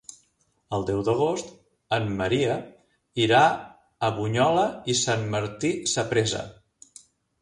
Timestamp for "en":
1.97-2.07